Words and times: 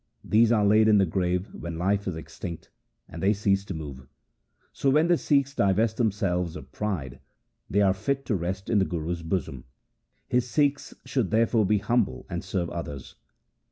These 0.23 0.51
are 0.51 0.65
laid 0.65 0.87
in 0.87 0.97
the 0.97 1.05
grave 1.05 1.53
when 1.53 1.77
life 1.77 2.07
is 2.07 2.15
extinct, 2.15 2.71
and 3.07 3.21
they 3.21 3.33
cease 3.33 3.63
to 3.65 3.75
move. 3.75 4.07
So 4.73 4.89
when 4.89 5.09
the 5.09 5.15
Sikhs 5.15 5.53
divest 5.53 5.97
themselves 5.97 6.55
of 6.55 6.71
pride, 6.71 7.19
they 7.69 7.83
are 7.83 7.93
fit 7.93 8.25
to 8.25 8.35
rest 8.35 8.67
in 8.67 8.79
the 8.79 8.85
Guru's 8.85 9.21
bosom. 9.21 9.63
His 10.27 10.49
Sikhs 10.49 10.95
should 11.05 11.29
therefore 11.29 11.67
be 11.67 11.77
humble 11.77 12.25
and 12.31 12.43
serve 12.43 12.71
others. 12.71 13.13